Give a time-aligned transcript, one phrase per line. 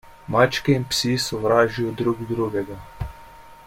[0.35, 2.83] Mačke in psi sovražijo drug drugega.